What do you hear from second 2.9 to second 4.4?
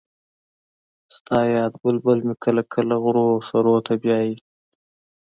غرو سرو ته بیايي